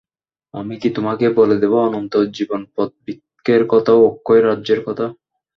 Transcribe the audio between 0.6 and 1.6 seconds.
কি তোমাকে বলে